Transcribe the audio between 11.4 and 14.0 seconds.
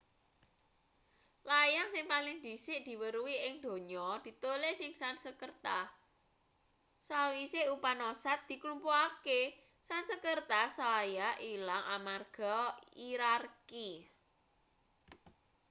ilang amarga hirarki